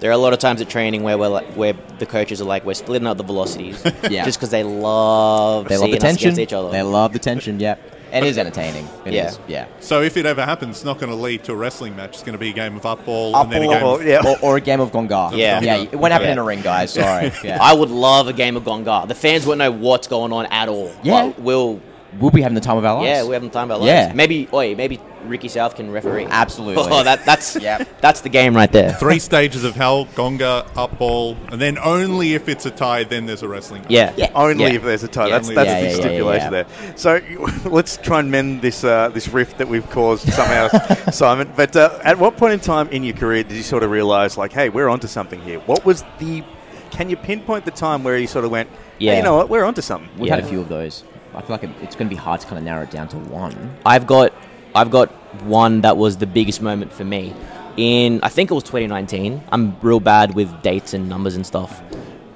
[0.00, 2.44] There are a lot of times at training where we're like, where the coaches are
[2.44, 4.24] like, we're splitting up the velocities, Yeah.
[4.24, 6.28] just because they love They love seeing the us tension.
[6.30, 6.70] against each other.
[6.70, 7.76] They love the tension, yeah.
[8.12, 8.88] It is entertaining.
[9.06, 9.60] It is, Yeah.
[9.60, 9.64] yeah.
[9.78, 12.10] So if it ever happens, it's not going to lead to a wrestling match.
[12.14, 14.04] It's going to be a game of up ball Up and then a game of
[14.04, 14.20] yeah.
[14.26, 15.30] Or, or a game of Gonga.
[15.34, 15.60] Yeah.
[15.62, 16.32] Yeah, it won't happen Yeah.
[16.32, 16.92] in a ring, guys.
[16.92, 17.30] Sorry.
[17.44, 17.58] Yeah.
[17.60, 19.04] I would love a game of Gonga.
[19.06, 20.90] The fans wouldn't know what's going on at all.
[21.04, 21.26] Yeah.
[21.28, 21.80] But we'll
[22.20, 23.06] we'll be having the time of our lives.
[23.06, 23.88] yeah, we're having time of our lives.
[24.08, 24.12] Yeah.
[24.14, 26.26] Maybe, oi, maybe Ricky South can referee.
[26.28, 26.82] Absolutely.
[26.92, 28.00] Oh, that that's Yep.
[28.00, 28.92] that's the game right there.
[28.94, 33.24] three stages of hell, gonga, up ball, and then only if it's a tie, then
[33.26, 33.90] there's a wrestling match.
[33.90, 34.12] Yeah.
[34.16, 34.30] Yeah.
[34.34, 34.72] Only Yeah.
[34.74, 35.28] if there's a tie.
[35.28, 35.38] Yeah.
[35.38, 36.62] That's that's Yeah, the yeah, yeah, stipulation yeah.
[36.64, 36.96] there.
[36.96, 37.20] So
[37.70, 40.68] let's try and mend this uh, this rift that we've caused somehow,
[41.10, 41.52] Simon.
[41.56, 44.36] But uh, at what point in time in your career did you sort of realize,
[44.36, 45.60] like, hey, we're onto something here?
[45.60, 46.42] What was the?
[46.90, 49.16] Can you pinpoint the time where you sort of went, yeah, Yeah.
[49.18, 50.10] you know what, we're onto something?
[50.18, 50.34] We've Yeah.
[50.36, 51.04] had a few of those.
[51.34, 53.08] I feel like it, it's going to be hard to kind of narrow it down
[53.08, 53.76] to one.
[53.86, 54.32] I've got
[54.74, 55.10] I've got
[55.44, 57.34] one that was the biggest moment for me.
[57.76, 59.42] In I think it was 2019.
[59.50, 61.82] I'm real bad with dates and numbers and stuff.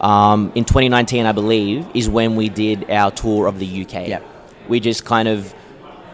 [0.01, 4.09] Um, in 2019, I believe, is when we did our tour of the UK.
[4.09, 4.25] Yep.
[4.69, 5.55] We just kind of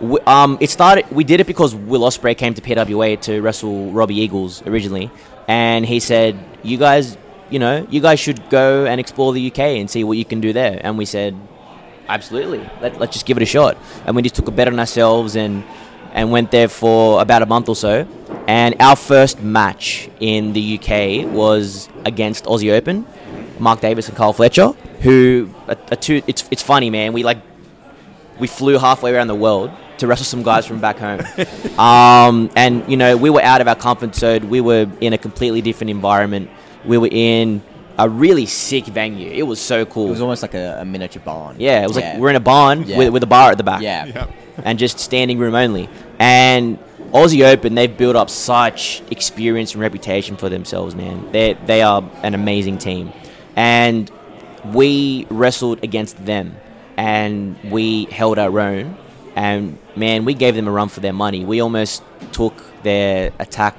[0.01, 1.11] we, um, it started.
[1.11, 5.11] We did it because Will Ospreay came to PWA to wrestle Robbie Eagles originally,
[5.47, 7.16] and he said, "You guys,
[7.51, 10.40] you know, you guys should go and explore the UK and see what you can
[10.40, 11.37] do there." And we said,
[12.12, 12.61] absolutely.
[12.81, 13.77] Let, let's just give it a shot.
[14.07, 15.64] And we just took a bet on ourselves and
[16.14, 18.07] and went there for about a month or so.
[18.46, 23.07] And our first match in the UK was against Aussie Open.
[23.59, 24.72] Mark Davis and Kyle Fletcher
[25.03, 27.12] who are, are two it's it's funny man.
[27.12, 27.38] We like
[28.38, 31.20] we flew halfway around the world to wrestle some guys from back home.
[31.79, 34.51] Um, and you know we were out of our comfort zone.
[34.51, 36.51] We were in a completely different environment.
[36.85, 37.62] We were in
[37.98, 41.22] a really sick venue it was so cool It was almost like a, a miniature
[41.22, 41.57] barn.
[41.59, 42.98] yeah, it was like we're in a barn Yeah.
[42.98, 43.83] with, with a bar at the back.
[43.83, 44.07] Yeah.
[44.07, 44.26] Yeah.
[44.64, 45.88] And just standing room only.
[46.18, 46.78] And
[47.12, 51.31] Aussie Open, they've built up such experience and reputation for themselves, man.
[51.33, 53.12] They they are an amazing team.
[53.57, 54.11] And
[54.72, 56.57] we wrestled against them
[56.96, 58.96] and we held our own
[59.37, 61.44] and man, we gave them a run for their money.
[61.44, 62.02] We almost
[62.33, 63.74] took their attack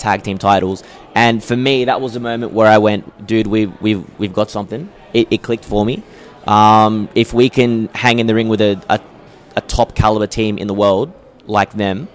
[0.00, 0.82] tag team titles.
[1.14, 4.50] And for me, that was a moment where I went, dude, we've we've we've got
[4.50, 4.88] something.
[5.12, 6.02] It, it clicked for me.
[6.46, 9.00] Um, if we can hang in the ring with a, a,
[9.56, 11.12] a top caliber team in the world
[11.46, 12.08] like them,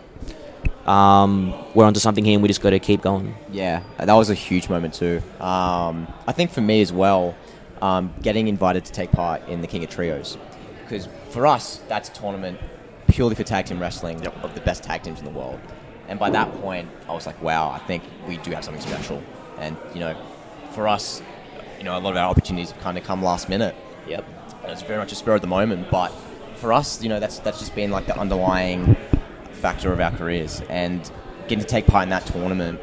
[0.86, 3.36] um, we're onto something here, and we just got to keep going.
[3.52, 5.22] Yeah, that was a huge moment too.
[5.40, 7.36] Um, I think for me as well,
[7.82, 10.38] um, getting invited to take part in the King of Trios,
[10.84, 12.58] because for us that's a tournament
[13.08, 15.60] purely for tag team wrestling of the best tag teams in the world.
[16.08, 19.22] And by that point, I was like, wow, I think we do have something special.
[19.58, 20.16] And you know,
[20.72, 21.22] for us,
[21.78, 23.76] you know, a lot of our opportunities have kind of come last minute.
[24.08, 24.26] Yep.
[24.64, 26.12] And it's very much a spur of the moment, but
[26.56, 28.96] for us, you know, that's that's just been like the underlying
[29.52, 31.10] factor of our careers, and
[31.48, 32.80] getting to take part in that tournament,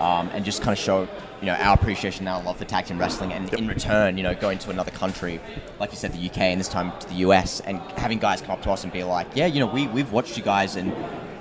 [0.00, 1.08] um, and just kind of show,
[1.40, 4.34] you know our appreciation, our love for tag team wrestling, and in return, you know,
[4.34, 5.40] going to another country,
[5.78, 8.52] like you said, the UK, and this time to the US, and having guys come
[8.52, 10.92] up to us and be like, yeah, you know, we we've watched you guys and.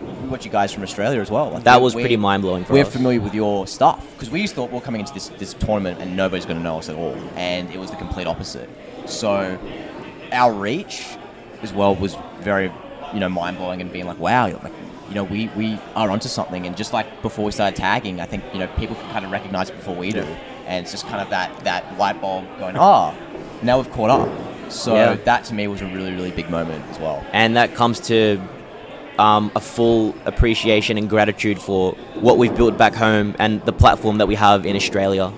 [0.04, 1.52] We watch you guys from Australia as well.
[1.52, 2.78] Like, That was pretty mind-blowing for us.
[2.78, 2.94] We're us.
[2.94, 6.16] familiar with your stuff because we thought we we're coming into this this tournament and
[6.16, 8.70] nobody's going to know us at all, and it was the complete opposite.
[9.06, 9.58] So
[10.32, 11.18] our reach
[11.62, 12.72] as well was very
[13.13, 14.74] you know mind blowing and being like wow like
[15.08, 18.26] you know we we are onto something and just like before we started tagging I
[18.26, 20.26] think you know people can kind of recognize it before we do
[20.66, 23.13] and it's just kind of that that light bulb going ah
[23.62, 24.30] now we've caught up
[24.72, 25.13] so Yeah.
[25.13, 28.42] that to me was a really really big moment as well and that comes to
[29.19, 34.17] um, a full appreciation and gratitude for what we've built back home and the platform
[34.17, 35.32] that we have in Australia.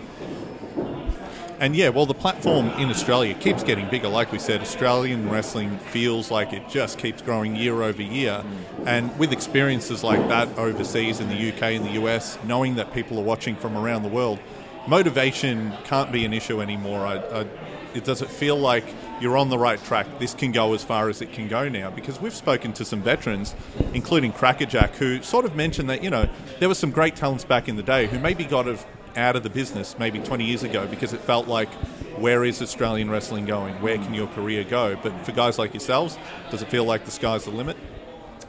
[1.57, 4.09] And yeah, well, the platform in Australia keeps getting bigger.
[4.09, 8.43] Like we said, Australian wrestling feels like it just keeps growing year over year.
[8.85, 13.17] And with experiences like that overseas in the UK and the US, knowing that people
[13.19, 14.39] are watching from around the world,
[14.85, 17.05] motivation can't be an issue anymore.
[17.05, 17.45] I, I,
[17.93, 18.85] it does it feel like
[19.21, 20.08] you're on the right track.
[20.19, 23.01] This can go as far as it can go now because we've spoken to some
[23.01, 23.56] veterans,
[23.93, 27.67] including Crackerjack, who sort of mentioned that you know there were some great talents back
[27.67, 28.67] in the day who maybe got
[29.15, 31.69] out of the business maybe 20 years ago because it felt like
[32.17, 33.73] where is Australian wrestling going?
[33.82, 34.97] Where can your career go?
[35.01, 36.17] But for guys like yourselves,
[36.51, 37.78] does it feel like the sky's the limit?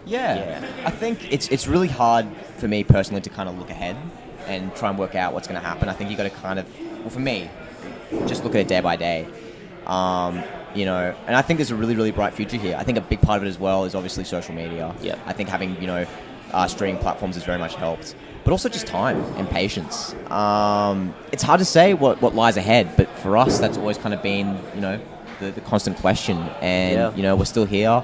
[0.04, 0.64] Yeah.
[0.84, 2.26] I think it's it's really hard
[2.58, 3.96] for me personally to kind of look ahead
[4.46, 5.88] and try and work out what's going to happen.
[5.88, 6.66] I think you've got to kind of,
[7.00, 7.50] well, for me,
[8.26, 9.26] just look at it day by day.
[9.86, 10.42] Um,
[10.74, 12.76] you know, and I think there's a really really bright future here.
[12.78, 14.94] I think a big part of it as well is obviously social media.
[15.00, 15.18] Yeah.
[15.26, 16.06] I think having you know
[16.52, 20.14] uh, streaming platforms has very much helped, but also just time and patience.
[20.30, 24.12] Um, it's hard to say what what lies ahead, but for us, that's always kind
[24.14, 25.00] of been you know
[25.40, 27.14] the, the constant question, and Yeah.
[27.16, 28.02] you know we're still here.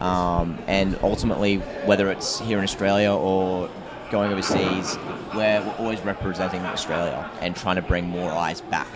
[0.00, 3.68] Um, and ultimately, whether it's here in Australia or
[4.10, 4.98] going overseas,
[5.34, 8.88] we're, we're always representing Australia and trying to bring more eyes back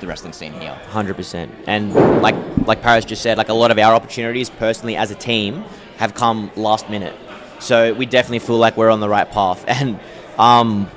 [0.00, 0.74] the wrestling scene here.
[0.88, 2.34] Hundred percent, and like
[2.66, 5.64] like Paris just said, like a lot of our opportunities personally as a team
[5.98, 7.14] have come last minute.
[7.58, 10.00] So we definitely feel like we're on the right path, and
[10.38, 10.90] um,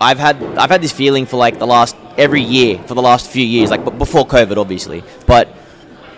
[0.00, 3.30] I've had I've had this feeling for like the last every year for the last
[3.30, 5.48] few years, like b- before COVID, obviously, but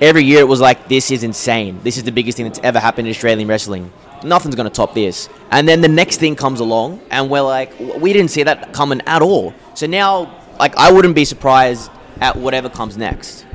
[0.01, 1.81] every year it was like this is insane.
[1.83, 3.93] This is the biggest thing that's ever happened in Australian wrestling.
[4.25, 5.29] Nothing's going to top this.
[5.51, 9.01] And then the next thing comes along, and we're like, we didn't see that coming
[9.07, 9.55] at all.
[9.75, 11.91] So now, like, I wouldn't be surprised
[12.21, 13.47] at whatever comes next.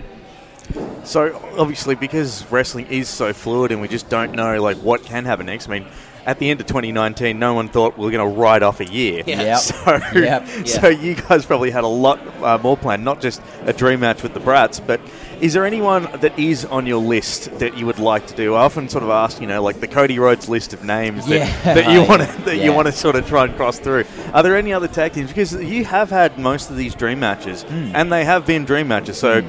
[1.03, 5.25] So obviously, because wrestling is so fluid, and we just don't know like what can
[5.25, 5.67] happen next.
[5.67, 5.87] I mean,
[6.25, 8.85] at the end of 2019, no one thought we were going to ride off a
[8.85, 9.23] year.
[9.25, 9.41] Yeah.
[9.41, 9.59] Yep.
[9.59, 10.47] So, Yep.
[10.67, 14.23] so you guys probably had a lot uh, more planned, not just a dream match
[14.23, 15.01] with the Brats, but
[15.43, 18.53] is there anyone that is on your list that you would like to do?
[18.55, 21.35] I often sort of ask, you know, like the Cody Rhodes list of names that,
[21.35, 21.73] Yeah.
[21.73, 24.05] that you want to that you want to sort of try and cross through.
[24.33, 25.27] Are there any other tag teams?
[25.27, 27.91] Because you have had most of these dream matches, Hmm.
[27.93, 29.17] and they have been dream matches.
[29.17, 29.41] So,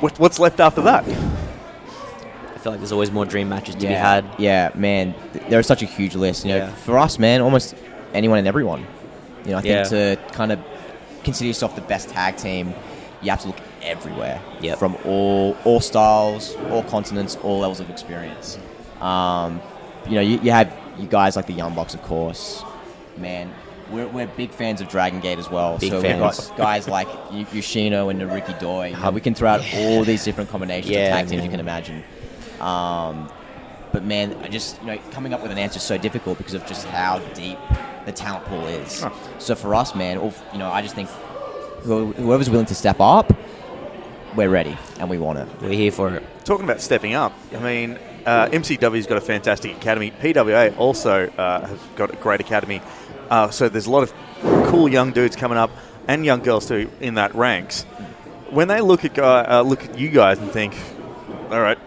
[0.00, 1.04] what, what's left after that?
[1.04, 3.88] I feel like there's always more dream matches to yeah.
[3.88, 4.24] be had.
[4.38, 5.14] Yeah, man,
[5.48, 6.44] there's such a huge list.
[6.44, 6.74] You know, Yeah.
[6.74, 7.74] for us, man, almost
[8.12, 8.86] anyone and everyone.
[9.46, 9.84] You know, I think Yeah.
[9.84, 10.58] to kind of
[11.24, 12.74] consider yourself the best tag team,
[13.22, 14.40] you have to look everywhere.
[14.60, 14.78] Yep.
[14.78, 18.58] From all all styles, all continents, all levels of experience.
[19.00, 19.60] Um,
[20.06, 22.62] you know, you, you have you guys like the Young Bucks, of course.
[23.16, 23.52] Man,
[23.90, 25.78] we're, we're big fans of Dragon Gate as well.
[25.78, 26.20] Big so fans.
[26.20, 28.94] we've got guys like Y- Yoshino and Naruki Doi.
[29.12, 32.02] We can throw out all these different combinations Yeah, of tag teams you can imagine.
[32.60, 33.30] Um,
[33.92, 36.54] but man, I just you know coming up with an answer is so difficult because
[36.54, 37.58] of just how deep
[38.06, 39.04] the talent pool is.
[39.38, 40.20] So for us, man,
[40.52, 41.08] you know, I just think
[41.82, 43.32] whoever's willing to step up,
[44.36, 45.48] we're ready and we want it.
[45.60, 46.22] We're here for it.
[46.44, 50.10] Talking about stepping up, I mean, uh, MCW's got a fantastic academy.
[50.10, 52.80] PWA also uh, has got a great academy.
[53.28, 54.12] Uh, so there's a lot of
[54.66, 55.70] cool young dudes coming up
[56.08, 57.82] and young girls too in that ranks.
[58.50, 60.76] When they look at guy, uh, look at you guys and think,
[61.50, 61.78] all right,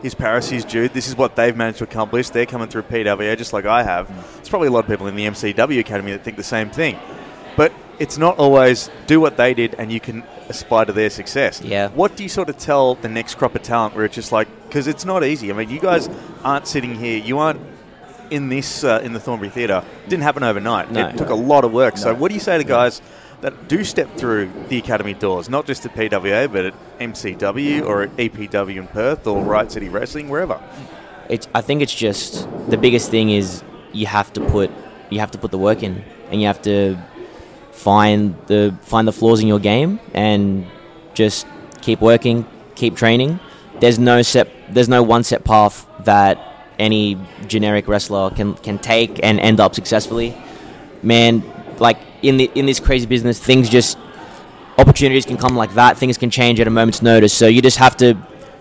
[0.00, 0.92] here's Paris, here's Jude.
[0.92, 2.30] This is what they've managed to accomplish.
[2.30, 4.08] They're coming through PWA just like I have.
[4.36, 6.98] There's probably a lot of people in the MCW academy that think the same thing.
[7.56, 11.60] But it's not always do what they did and you can aspire to their success.
[11.62, 11.88] Yeah.
[11.88, 14.48] What do you sort of tell the next crop of talent where it's just like,
[14.66, 15.50] because it's not easy.
[15.50, 16.08] I mean, you guys
[16.42, 17.60] aren't sitting here, you aren't
[18.30, 19.84] in this, uh, in the Thornbury Theatre.
[20.08, 20.90] Didn't happen overnight.
[20.90, 21.08] No.
[21.08, 21.96] It took a lot of work.
[21.96, 23.00] So, what do you say to guys
[23.42, 28.02] that do step through the academy doors, not just at PWA, but at MCW or
[28.02, 30.60] at EPW in Perth or Riot City Wrestling, wherever?
[31.28, 34.70] It's, I think it's just the biggest thing is you have to put
[35.10, 36.98] you have to put the work in and you have to
[37.74, 40.66] find the find the flaws in your game and
[41.12, 41.46] just
[41.82, 43.40] keep working, keep training.
[43.80, 46.38] There's no set there's no one set path that
[46.78, 50.36] any generic wrestler can can take and end up successfully.
[51.02, 51.42] Man,
[51.78, 53.98] like in the in this crazy business, things just
[54.78, 55.98] opportunities can come like that.
[55.98, 57.34] Things can change at a moment's notice.
[57.34, 58.16] So you just have to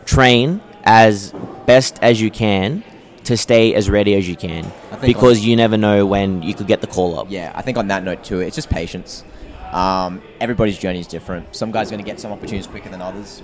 [0.06, 1.34] train as
[1.65, 2.84] best as you can
[3.25, 4.69] to stay as ready as you can
[5.01, 7.27] because on- you never know when you could get the call up.
[7.29, 9.23] Yeah, I think on that note too, it's just patience.
[9.71, 11.55] Um, everybody's journey is different.
[11.55, 13.41] Some guys are going to get some opportunities quicker than others.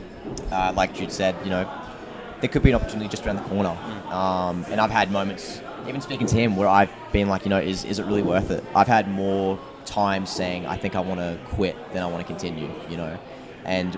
[0.51, 1.67] Uh, like Jude said, you know,
[2.39, 3.75] there could be an opportunity just around the corner.
[4.13, 7.59] Um, and I've had moments, even speaking to him, where I've been like, you know,
[7.59, 8.63] is, is it really worth it?
[8.75, 12.27] I've had more times saying, I think I want to quit than I want to
[12.27, 13.17] continue, you know.
[13.65, 13.97] And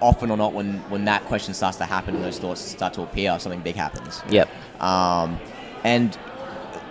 [0.00, 3.02] often or not, when, when that question starts to happen and those thoughts start to
[3.02, 4.22] appear, something big happens.
[4.30, 4.48] Yep.
[4.80, 5.38] Um,
[5.84, 6.16] and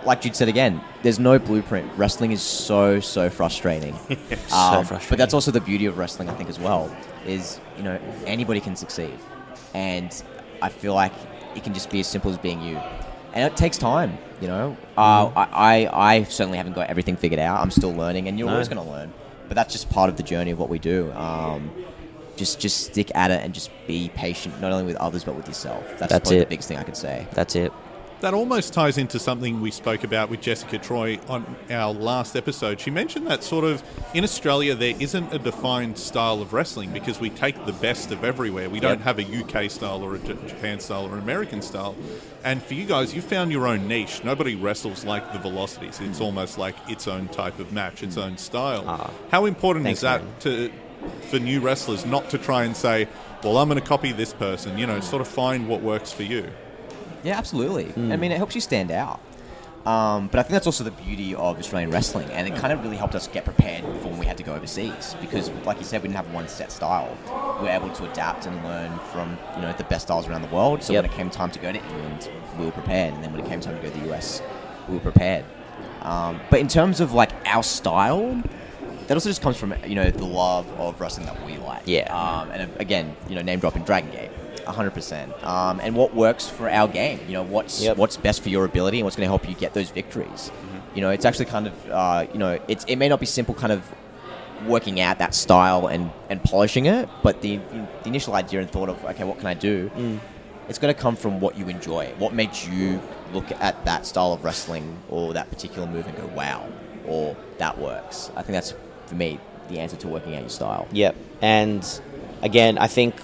[0.04, 1.90] like Jude said again, there's no blueprint.
[1.96, 3.94] Wrestling is so so frustrating.
[4.48, 5.08] So Um, frustrating.
[5.10, 6.94] But that's also the beauty of wrestling, I think, as well.
[7.26, 9.18] Is you know anybody can succeed,
[9.74, 10.10] and
[10.62, 11.12] I feel like
[11.54, 12.76] it can just be as simple as being you,
[13.34, 14.16] and it takes time.
[14.40, 15.38] You know, uh, Mm-hmm.
[15.38, 17.60] I, I I certainly haven't got everything figured out.
[17.60, 18.54] I'm still learning, and you're No.
[18.54, 19.12] always going to learn.
[19.48, 21.12] But that's just part of the journey of what we do.
[21.12, 21.70] Um,
[22.40, 25.46] just just stick at it and just be patient, not only with others but with
[25.46, 25.86] yourself.
[25.98, 26.40] That's, That's probably it.
[26.40, 27.28] the biggest thing I could say.
[27.32, 27.70] That's it.
[28.20, 32.78] That almost ties into something we spoke about with Jessica Troy on our last episode.
[32.78, 37.18] She mentioned that sort of in Australia there isn't a defined style of wrestling because
[37.18, 38.68] we take the best of everywhere.
[38.68, 39.04] We don't Yep.
[39.04, 41.94] have a UK style or a Japan style or an American style.
[42.44, 44.22] And for you guys, you found your own niche.
[44.22, 45.98] Nobody wrestles like the Velocities.
[46.00, 46.24] It's mm.
[46.24, 48.24] almost like its own type of match, its mm.
[48.24, 48.84] own style.
[48.86, 49.10] Ah.
[49.30, 50.70] How important Thanks, is that to
[51.30, 53.08] for new wrestlers not to try and say,
[53.42, 56.22] "Well, I'm going to copy this person." You know, sort of find what works for
[56.22, 56.50] you.
[57.22, 57.84] Yeah, absolutely.
[57.86, 58.12] Hmm.
[58.12, 59.20] I mean, it helps you stand out.
[59.86, 62.82] Um, but I think that's also the beauty of Australian wrestling, and it kind of
[62.82, 65.16] really helped us get prepared for when we had to go overseas.
[65.22, 67.16] Because, like you said, we didn't have one set style.
[67.58, 70.48] We were able to adapt and learn from you know the best styles around the
[70.54, 70.82] world.
[70.82, 71.02] So Yep.
[71.04, 73.48] when it came time to go to England, we were prepared, and then when it
[73.48, 74.42] came time to go to the US,
[74.86, 75.46] we were prepared.
[76.02, 78.42] Um, but in terms of like our style,
[79.10, 81.82] that also just comes from you know the love of wrestling that we like.
[81.84, 82.14] Yeah.
[82.14, 84.30] Um, and uh, again, you know, name dropping Dragon Gate,
[84.68, 85.32] hundred percent.
[85.42, 87.18] Um, and what works for our game?
[87.26, 87.96] You know, what's Yep.
[87.96, 90.52] what's best for your ability and what's going to help you get those victories.
[90.94, 93.52] You know, it's actually kind of uh, you know, it's it may not be simple,
[93.52, 93.82] kind of
[94.64, 98.88] working out that style and and polishing it, but the the initial idea and thought
[98.88, 99.90] of okay, what can I do?
[100.68, 102.14] It's going to come from what you enjoy.
[102.18, 106.26] What made you look at that style of wrestling or that particular move and go,
[106.28, 106.68] wow,
[107.08, 108.30] or that works.
[108.36, 108.72] I think that's
[109.10, 110.88] for me the answer to working out your style.
[110.92, 111.14] Yep.
[111.42, 112.00] And
[112.42, 113.14] again, I think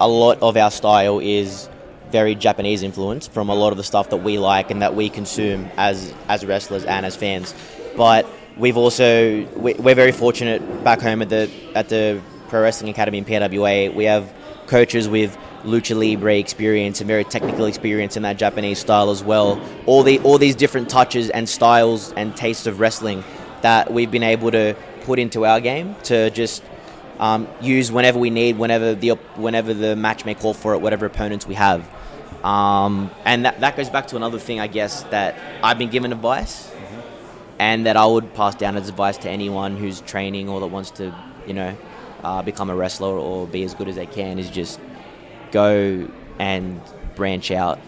[0.00, 1.68] a lot of our style is
[2.10, 5.08] very Japanese influence from a lot of the stuff that we like and that we
[5.08, 7.54] consume as as wrestlers and as fans.
[7.96, 12.90] But we've also we- we're very fortunate back home at the at the Pro Wrestling
[12.90, 13.88] Academy in PWA.
[13.88, 14.32] We have
[14.66, 19.58] coaches with lucha libre experience and very technical experience in that Japanese style as well.
[19.86, 23.24] All the all these different touches and styles and tastes of wrestling
[23.64, 26.62] that we've been able to put into our game to just
[27.18, 31.06] um, use whenever we need, whenever the whenever the match may call for it, whatever
[31.06, 31.88] opponents we have.
[32.44, 36.12] Um, and that, that goes back to another thing, I guess, that I've been given
[36.12, 36.70] advice,
[37.58, 40.90] and that I would pass down as advice to anyone who's training or that wants
[40.98, 41.14] to,
[41.46, 41.74] you know,
[42.22, 44.38] uh, become a wrestler or be as good as they can.
[44.38, 44.78] Is just
[45.52, 46.06] go
[46.38, 46.82] and
[47.14, 47.78] branch out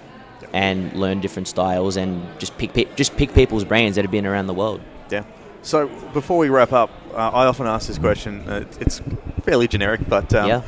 [0.55, 4.25] and learn different styles and just pick pe- just pick people's brains that have been
[4.25, 4.81] around the world.
[5.11, 5.25] Yeah.
[5.67, 8.49] So before we wrap up, uh, I often ask this question.
[8.49, 9.03] Uh, it's
[9.43, 10.63] fairly generic, but um, Yeah.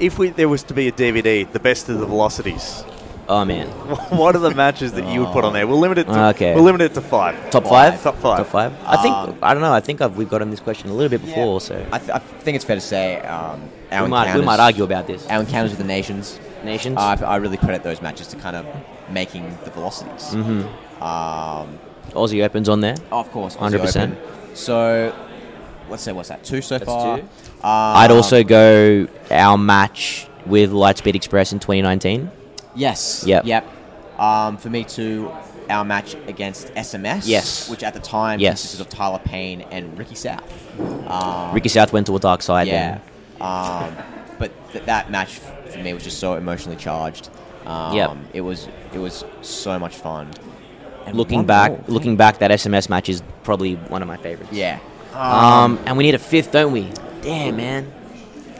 [0.00, 2.84] if we, there was to be a DVD, the best of the velocities,
[3.28, 3.68] Oh man,
[4.18, 5.64] what are the matches that you would put on there?
[5.64, 6.08] We'll limit it.
[6.08, 6.52] To, Okay.
[6.56, 7.36] We'll limit it to five.
[7.50, 8.38] top five, Top five.
[8.38, 8.72] top five.
[8.84, 9.72] I think Um, I don't know.
[9.72, 12.10] I think I've, we've got on this question a little bit before, so I, th-
[12.10, 15.24] I think it's fair to say um, our we might we might argue about this.
[15.28, 16.40] Our encounters with the nations.
[16.64, 16.96] Nations.
[16.98, 18.66] I, I really credit those matches to kind of
[19.10, 20.34] making the velocities.
[20.34, 20.66] Mhm.
[21.00, 21.78] Um,
[22.14, 22.96] Aussie Open's on there.
[23.12, 24.16] of course, 100%.
[24.56, 25.14] So
[25.88, 26.44] let's say what's that?
[26.44, 27.18] Two so That's far.
[27.18, 27.22] two.
[27.22, 27.28] Um,
[27.62, 32.30] I'd also go our match with Lightspeed Express in 2019.
[32.74, 33.24] Yes.
[33.26, 33.44] Yep.
[33.44, 33.66] Yep.
[34.20, 35.30] Um, for me too,
[35.68, 37.22] our match against SMS.
[37.26, 37.68] Yes.
[37.70, 38.60] Which at the time Yes.
[38.62, 40.42] consisted of Tyler Payne and Ricky South.
[41.08, 42.66] Um, Ricky South went to a dark side.
[42.68, 42.98] Yeah.
[43.38, 43.46] Then.
[43.46, 43.94] Um,
[44.38, 47.28] but th- that match for me was just so emotionally charged.
[47.66, 48.16] Um, Yep.
[48.34, 50.28] It was it was so much fun.
[51.06, 51.80] And Looking back, more.
[51.88, 54.52] looking back, that SMS match is probably one of my favorites.
[54.52, 54.78] Yeah.
[55.14, 56.88] Um, and we need a fifth, don't we?
[57.22, 57.92] Damn, man.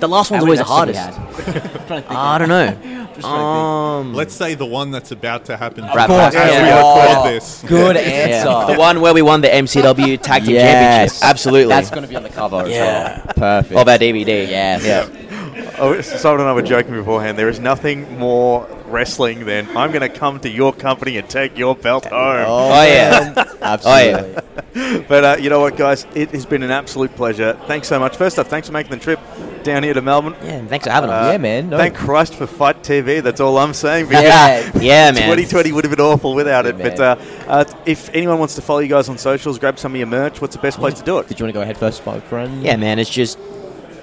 [0.01, 0.99] The last one's always the hardest.
[0.99, 1.17] have?
[1.19, 2.11] I'm trying to think.
[2.11, 2.67] I don't know.
[2.71, 3.25] Just trying to think.
[3.25, 5.85] Um, Let's say the one that's about to happen.
[5.85, 6.65] Of course, as yeah.
[6.65, 7.63] we Oh, record this.
[7.67, 8.03] Good yeah.
[8.03, 8.73] answer.
[8.73, 11.21] The one where we won the MCW Tag Team Yes.
[11.21, 11.29] Championship.
[11.29, 11.69] Absolutely.
[11.75, 13.23] That's going to be on the cover as Yeah.
[13.27, 13.35] well.
[13.37, 13.79] Perfect.
[13.79, 14.49] of our DVD.
[14.49, 14.85] Yes.
[14.85, 15.77] Yeah.
[15.79, 17.39] Oh, Simon and I were joking beforehand.
[17.39, 21.57] There is nothing more wrestling then I'm going to come to your company and take
[21.57, 22.45] your belt home.
[22.47, 23.33] Oh, Oh, yeah.
[23.35, 23.47] man.
[23.63, 25.03] Absolutely.
[25.09, 26.07] but uh, you know what, guys?
[26.15, 27.59] It has been an absolute pleasure.
[27.67, 28.17] Thanks so much.
[28.17, 29.21] First off, thanks for making the trip
[29.63, 30.35] down here to Melbourne.
[30.35, 31.33] Uh, Yeah, thanks for having us.
[31.33, 31.69] Yeah, man.
[31.71, 31.77] No.
[31.77, 33.23] Thank Christ for FITE TV.
[33.23, 34.09] That's all I'm saying.
[34.11, 34.71] Yeah.
[34.81, 35.23] Yeah, man.
[35.37, 36.77] 2020 would have been awful without it.
[36.79, 37.17] Yeah, but uh,
[37.47, 40.41] uh, if anyone wants to follow you guys on socials, grab some of your merch.
[40.41, 41.29] What's the best place to do it?
[41.29, 42.63] Did you want to go ahead first, my friend?
[42.63, 43.39] Yeah, man, it's just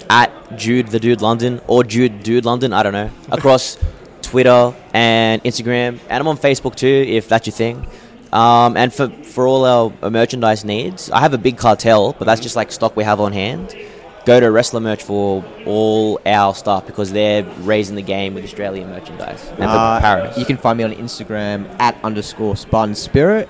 [0.10, 2.72] at Jude the Dude London or Jude Dude London.
[2.72, 3.78] I don't know across
[4.32, 7.88] Twitter and Instagram, and I'm on Facebook too if that's your thing.
[8.34, 12.42] Um, and for for all our merchandise needs, I have a Big Cartel, but that's
[12.42, 13.74] just like stock we have on hand.
[14.26, 18.90] Go to Wrestler Merch for all our stuff because they're raising the game with Australian
[18.90, 20.38] merchandise and Uh, Paris.
[20.38, 23.48] You can find me on Instagram at underscore Spartan Spirit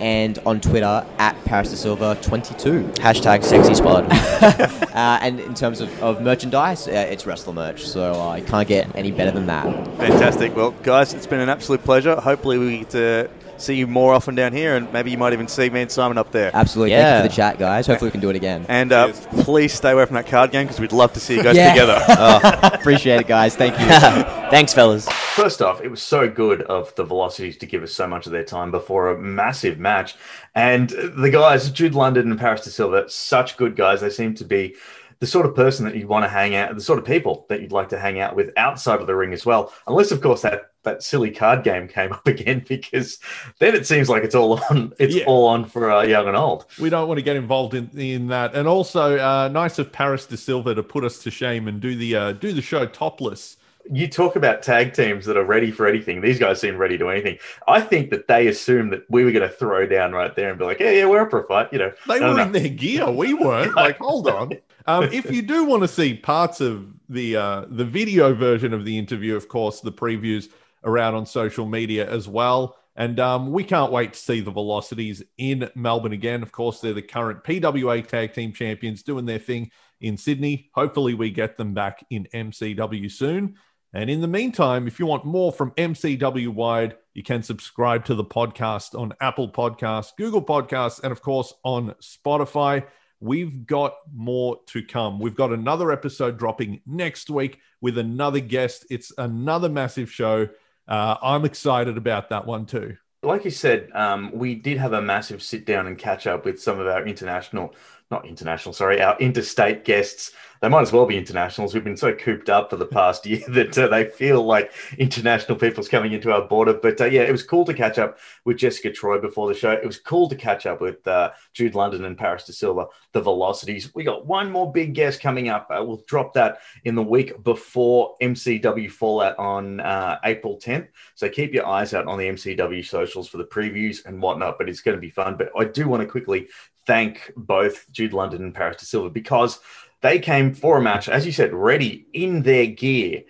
[0.00, 2.84] and on Twitter at Paris de Silva 22.
[2.94, 4.04] Hashtag sexy spot.
[4.12, 8.66] uh, and in terms of, of merchandise, uh, it's Wrestler merch, so uh, you can't
[8.66, 9.64] get any better than that.
[9.98, 10.56] Fantastic.
[10.56, 12.16] Well, guys, it's been an absolute pleasure.
[12.16, 13.30] Hopefully, we get to
[13.60, 16.18] see you more often down here, and maybe you might even see me and Simon
[16.18, 16.50] up there.
[16.54, 16.92] Absolutely.
[16.92, 17.02] Yeah.
[17.02, 17.86] Thank you for the chat, guys.
[17.86, 18.66] Hopefully, we can do it again.
[18.68, 21.42] And uh, please stay away from that card game because we'd love to see you
[21.42, 21.72] guys Yeah.
[21.72, 22.00] together.
[22.74, 23.56] Appreciate it, guys.
[23.56, 23.86] Thank you.
[24.50, 25.08] Thanks, fellas.
[25.08, 28.32] First off, it was so good of the Velocities to give us so much of
[28.32, 30.16] their time before a massive match.
[30.54, 34.00] And the guys, Jude London and Paris de Silva, such good guys.
[34.00, 34.74] They seem to be
[35.20, 37.60] the sort of person that you'd want to hang out, the sort of people that
[37.60, 39.72] you'd like to hang out with outside of the ring as well.
[39.86, 43.18] Unless, of course, that that silly card game came up again, because
[43.58, 44.92] then it seems like it's all on.
[44.98, 45.24] It's Yeah.
[45.26, 46.66] all on for uh, young and old.
[46.80, 48.54] We don't want to get involved in, in that.
[48.54, 51.94] And also, uh, nice of Paris de Silva to put us to shame and do
[51.94, 53.56] the uh, do the show topless.
[53.90, 56.20] You talk about tag teams that are ready for anything.
[56.20, 57.38] These guys seem ready to anything.
[57.66, 60.58] I think that they assumed that we were going to throw down right there and
[60.58, 62.42] be like, "Yeah, yeah, we're up for a fight." You know, They were know.
[62.42, 63.10] in their gear.
[63.10, 63.74] We weren't.
[63.74, 64.52] Like, hold on.
[64.86, 68.84] Um, if you do want to see parts of the uh, the video version of
[68.84, 70.48] the interview, of course, the previews
[70.82, 72.76] are out on social media as well.
[72.96, 76.42] And um, we can't wait to see the Velocities in Melbourne again.
[76.42, 79.70] Of course, they're the current PWA Tag Team Champions doing their thing
[80.00, 80.70] in Sydney.
[80.74, 83.56] Hopefully, we get them back in MCW soon.
[83.92, 88.14] And in the meantime, if you want more from MCW Wired, you can subscribe to
[88.14, 92.84] the podcast on Apple Podcasts, Google Podcasts, and of course on Spotify.
[93.18, 95.18] We've got more to come.
[95.18, 98.86] We've got another episode dropping next week with another guest.
[98.90, 100.48] It's another massive show.
[100.90, 102.96] Uh, I'm excited about that one too.
[103.22, 106.60] like you said, um, we did have a massive sit down and catch up with
[106.60, 107.74] some of our international,
[108.10, 110.32] not international, sorry, our interstate guests.
[110.60, 111.72] They might as well be internationals.
[111.72, 115.56] We've been so cooped up for the past year that uh, they feel like international
[115.56, 116.74] people's coming into our border.
[116.74, 119.70] But uh, yeah, it was cool to catch up with Jessica Troy before the show.
[119.70, 123.22] It was cool to catch up with uh, Jude London and Paris de Silva, the
[123.22, 123.94] Velocities.
[123.94, 125.68] We got one more big guest coming up.
[125.70, 130.88] Uh, we'll drop that in the week before MCW Fallout on uh, April 10th.
[131.14, 134.58] So keep your eyes out on the MCW socials for the previews and whatnot.
[134.58, 135.36] But it's going to be fun.
[135.36, 136.48] But I do want to quickly
[136.90, 139.60] thank both Jude London and Paris de Silva because
[140.00, 143.22] they came for a match, as you said, ready in their gear.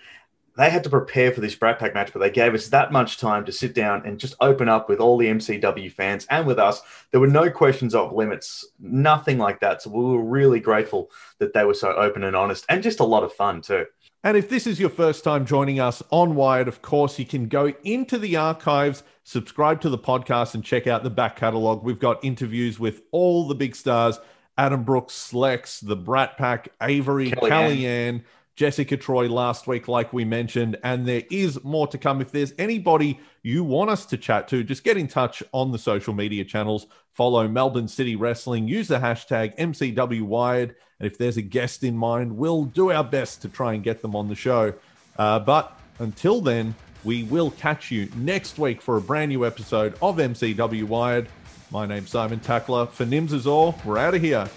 [0.56, 3.18] They had to prepare for this Brat Pack match, but they gave us that much
[3.18, 6.58] time to sit down and just open up with all the MCW fans and with
[6.58, 6.80] us.
[7.10, 9.82] There were no questions of limits, nothing like that.
[9.82, 13.04] So we were really grateful that they were so open and honest and just a
[13.04, 13.84] lot of fun too.
[14.24, 17.46] And if this is your first time joining us on Wired, of course, you can
[17.48, 21.84] go into the archives, subscribe to the podcast, and check out the back catalog.
[21.84, 24.18] We've got interviews with all the big stars
[24.58, 27.48] Adam Brooks, Slex, the Brat Pack, Avery, Kellyanne.
[27.48, 28.24] Kellyanne,
[28.56, 30.76] Jessica Troy last week, like we mentioned.
[30.82, 32.20] And there is more to come.
[32.20, 35.78] If there's anybody you want us to chat to, just get in touch on the
[35.78, 36.88] social media channels.
[37.12, 40.74] Follow Melbourne City Wrestling, use the hashtag MCW Wired.
[40.98, 44.02] And if there's a guest in mind, we'll do our best to try and get
[44.02, 44.74] them on the show.
[45.16, 46.74] Uh, but until then,
[47.04, 51.28] we will catch you next week for a brand new episode of MCW Wired.
[51.70, 52.86] My name's Simon Tackler.
[52.86, 54.48] For Nims is all, we're out of here.